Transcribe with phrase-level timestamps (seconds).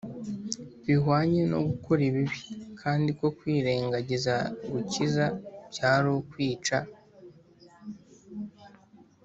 [0.85, 2.39] bihwanye no gukora ibibi;
[2.81, 4.35] kandi ko kwirengagiza
[4.71, 5.25] gukiza
[5.71, 6.77] byari ukwica